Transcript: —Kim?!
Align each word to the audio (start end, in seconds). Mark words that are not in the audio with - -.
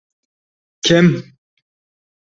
—Kim?! 0.87 1.07